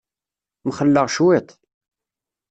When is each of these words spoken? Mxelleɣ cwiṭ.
Mxelleɣ 0.67 1.05
cwiṭ. 1.15 1.49